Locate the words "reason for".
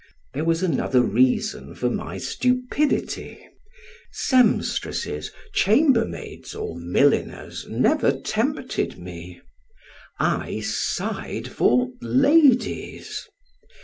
1.03-1.87